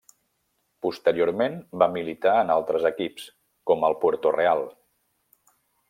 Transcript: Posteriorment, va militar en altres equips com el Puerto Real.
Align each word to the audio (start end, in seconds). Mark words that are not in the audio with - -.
Posteriorment, 0.85 1.59
va 1.83 1.89
militar 1.97 2.35
en 2.45 2.51
altres 2.55 2.87
equips 2.93 3.29
com 3.73 3.87
el 3.91 3.99
Puerto 4.07 4.33
Real. 4.41 4.67